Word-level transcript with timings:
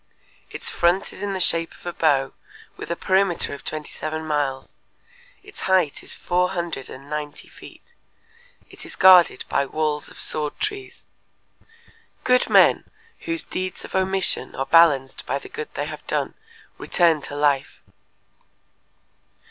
Its 0.49 0.67
front 0.67 1.13
is 1.13 1.21
in 1.21 1.33
the 1.33 1.39
shape 1.39 1.75
of 1.75 1.85
a 1.85 1.93
bow 1.93 2.33
with 2.75 2.89
a 2.89 2.95
perimeter 2.95 3.53
of 3.53 3.63
twenty 3.63 3.91
seven 3.91 4.25
miles; 4.25 4.73
its 5.43 5.61
height 5.69 6.01
is 6.01 6.11
four 6.11 6.49
hundred 6.49 6.89
and 6.89 7.07
ninety 7.07 7.47
feet. 7.47 7.93
It 8.67 8.83
is 8.83 8.95
guarded 8.95 9.45
by 9.47 9.67
walls 9.67 10.09
of 10.09 10.19
sword 10.19 10.59
trees. 10.59 11.03
Good 12.23 12.49
men, 12.49 12.85
whose 13.25 13.43
deeds 13.43 13.85
of 13.85 13.93
omission 13.93 14.55
are 14.55 14.65
balanced 14.65 15.27
by 15.27 15.37
the 15.37 15.49
good 15.49 15.69
they 15.75 15.85
have 15.85 16.07
done, 16.07 16.33
return 16.79 17.21
to 17.21 17.35
life. 17.35 17.83